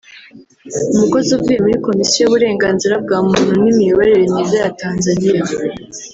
umukozi 0.93 1.29
uvuye 1.37 1.57
muri 1.63 1.77
komisiyo 1.87 2.19
y’uburenganzira 2.21 2.95
bwa 3.03 3.17
muntu 3.27 3.51
n’imiyoborere 3.63 4.23
myiza 4.31 4.55
ya 4.63 4.71
Tanzania 4.81 5.43